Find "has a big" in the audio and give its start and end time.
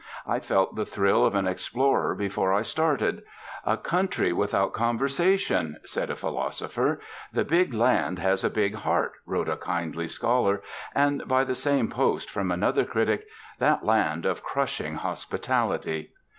8.17-8.73